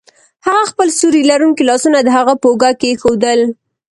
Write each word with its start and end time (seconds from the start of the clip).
هغه 0.45 0.63
خپل 0.71 0.87
سیوري 0.97 1.21
لرونکي 1.31 1.63
لاسونه 1.69 1.97
د 2.03 2.09
هغه 2.17 2.33
په 2.41 2.47
اوږه 2.51 2.71
کیښودل 2.81 3.39